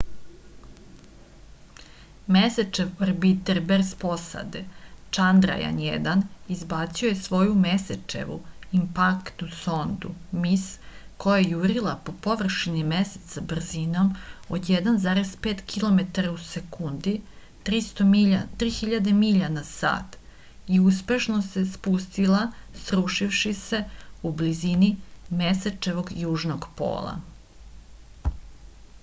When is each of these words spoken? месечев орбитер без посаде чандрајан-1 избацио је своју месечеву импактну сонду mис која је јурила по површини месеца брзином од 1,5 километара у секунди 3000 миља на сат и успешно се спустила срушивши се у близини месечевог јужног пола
месечев 2.35 2.93
орбитер 3.07 3.57
без 3.71 3.89
посаде 4.03 4.61
чандрајан-1 5.17 6.23
избацио 6.55 7.11
је 7.11 7.17
своју 7.25 7.51
месечеву 7.65 8.37
импактну 8.79 9.49
сонду 9.57 10.13
mис 10.45 10.63
која 11.25 11.35
је 11.43 11.51
јурила 11.51 11.93
по 12.07 12.15
површини 12.29 12.81
месеца 12.93 13.43
брзином 13.53 14.09
од 14.57 14.71
1,5 14.79 15.63
километара 15.75 16.33
у 16.39 16.41
секунди 16.47 17.13
3000 17.69 19.13
миља 19.19 19.51
на 19.59 19.65
сат 19.73 20.19
и 20.79 20.83
успешно 20.93 21.41
се 21.51 21.67
спустила 21.75 22.41
срушивши 22.87 23.53
се 23.61 23.83
у 24.23 24.33
близини 24.41 24.91
месечевог 25.45 26.11
јужног 26.25 26.67
пола 26.81 27.17